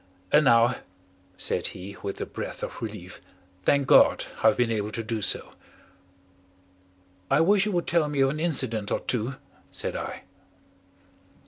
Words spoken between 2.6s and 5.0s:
of relief, "thank God, I've been able